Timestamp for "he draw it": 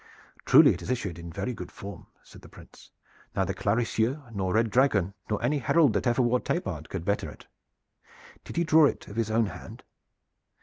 8.57-9.07